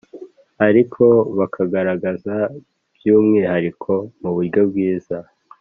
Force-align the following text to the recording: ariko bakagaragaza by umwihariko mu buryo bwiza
ariko 0.67 1.03
bakagaragaza 1.37 2.35
by 2.95 3.05
umwihariko 3.17 3.91
mu 4.21 4.29
buryo 4.35 4.61
bwiza 4.69 5.17